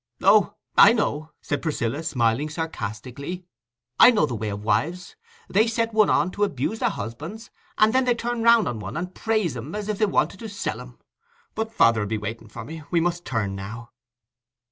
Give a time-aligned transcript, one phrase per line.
[0.23, 3.45] "Oh, I know," said Priscilla, smiling sarcastically,
[3.99, 5.15] "I know the way o' wives;
[5.47, 8.97] they set one on to abuse their husbands, and then they turn round on one
[8.97, 10.97] and praise 'em as if they wanted to sell 'em.
[11.53, 13.91] But father'll be waiting for me; we must turn now."